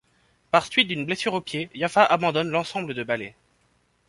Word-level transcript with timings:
Par 0.49 0.65
suite 0.65 0.87
d'une 0.87 1.05
blessure 1.05 1.35
au 1.35 1.41
pied, 1.41 1.69
Yafa 1.75 2.03
abandonne 2.03 2.49
l'ensemble 2.49 2.95
de 2.95 3.03
ballet. 3.03 3.35